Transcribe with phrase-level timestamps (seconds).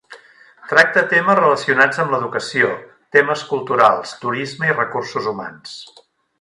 [0.69, 2.71] Tracta temes relacionats amb l'educació,
[3.19, 5.81] temes culturals, turisme i recursos humans.